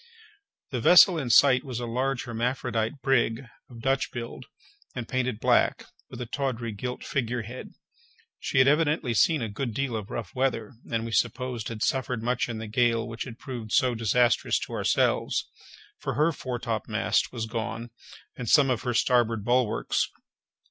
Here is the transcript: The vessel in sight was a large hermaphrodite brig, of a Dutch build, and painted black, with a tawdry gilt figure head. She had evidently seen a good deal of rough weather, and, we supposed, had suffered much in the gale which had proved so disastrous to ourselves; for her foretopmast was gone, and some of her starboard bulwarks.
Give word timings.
The 0.71 0.81
vessel 0.81 1.19
in 1.19 1.29
sight 1.29 1.63
was 1.63 1.79
a 1.79 1.85
large 1.85 2.23
hermaphrodite 2.23 3.03
brig, 3.03 3.41
of 3.69 3.77
a 3.77 3.79
Dutch 3.79 4.11
build, 4.11 4.47
and 4.95 5.07
painted 5.07 5.39
black, 5.39 5.85
with 6.09 6.19
a 6.19 6.25
tawdry 6.25 6.71
gilt 6.71 7.03
figure 7.03 7.43
head. 7.43 7.73
She 8.39 8.57
had 8.57 8.67
evidently 8.67 9.13
seen 9.13 9.43
a 9.43 9.47
good 9.47 9.75
deal 9.75 9.95
of 9.95 10.09
rough 10.09 10.33
weather, 10.33 10.73
and, 10.91 11.05
we 11.05 11.11
supposed, 11.11 11.67
had 11.67 11.83
suffered 11.83 12.23
much 12.23 12.49
in 12.49 12.57
the 12.57 12.65
gale 12.65 13.07
which 13.07 13.25
had 13.25 13.37
proved 13.37 13.73
so 13.73 13.93
disastrous 13.93 14.57
to 14.61 14.73
ourselves; 14.73 15.47
for 15.99 16.15
her 16.15 16.31
foretopmast 16.31 17.31
was 17.31 17.45
gone, 17.45 17.91
and 18.35 18.49
some 18.49 18.71
of 18.71 18.81
her 18.81 18.95
starboard 18.95 19.45
bulwarks. 19.45 20.09